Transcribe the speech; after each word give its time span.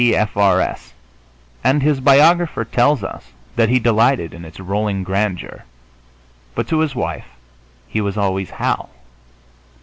D. 0.01 0.13
Sc., 0.13 0.17
F. 0.17 0.35
R. 0.35 0.61
S.," 0.61 0.93
and 1.63 1.83
his 1.83 1.99
biographer 1.99 2.65
tells 2.65 3.03
us 3.03 3.33
that 3.55 3.69
he 3.69 3.77
delighted 3.77 4.33
in 4.33 4.45
its 4.45 4.59
rolling 4.59 5.03
grandeur 5.03 5.63
but 6.55 6.67
to 6.69 6.79
his 6.79 6.95
wife 6.95 7.35
he 7.87 8.01
was 8.01 8.17
always 8.17 8.49
Hal. 8.49 8.89